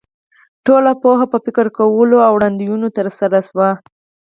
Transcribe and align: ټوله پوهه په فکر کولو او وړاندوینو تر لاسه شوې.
ټوله 0.65 0.91
پوهه 1.03 1.25
په 1.31 1.37
فکر 1.45 1.65
کولو 1.77 2.17
او 2.27 2.33
وړاندوینو 2.35 2.87
تر 2.95 3.05
لاسه 3.09 3.27
شوې. 3.47 3.69